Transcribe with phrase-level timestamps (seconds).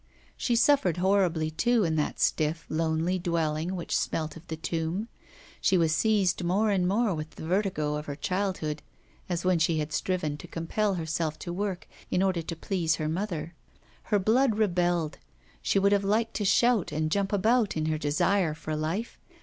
[0.35, 5.09] She suffered horribly, too, in that stiff, lonely dwelling which smelt of the tomb.
[5.61, 8.81] She was seized once more with the vertigo of her childhood,
[9.29, 13.07] as when she had striven to compel herself to work, in order to please her
[13.07, 13.53] mother;
[14.05, 15.19] her blood rebelled;
[15.61, 19.19] she would have liked to shout and jump about, in her desire for life.